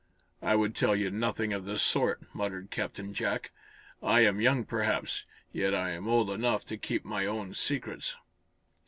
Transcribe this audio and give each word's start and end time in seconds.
"I 0.41 0.55
would 0.55 0.73
tell 0.75 0.95
you 0.95 1.11
nothing 1.11 1.53
of 1.53 1.65
the 1.65 1.77
sort," 1.77 2.21
muttered 2.33 2.71
Captain 2.71 3.13
Jack. 3.13 3.51
"I 4.01 4.21
am 4.21 4.41
young, 4.41 4.65
perhaps, 4.65 5.25
yet 5.53 5.75
I'm 5.75 6.07
old 6.07 6.31
enough 6.31 6.65
to 6.73 6.75
keep 6.77 7.05
my 7.05 7.27
own 7.27 7.53
secrets." 7.53 8.15